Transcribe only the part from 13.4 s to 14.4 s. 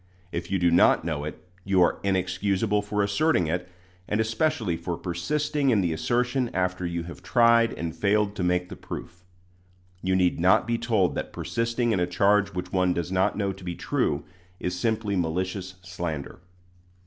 to be true,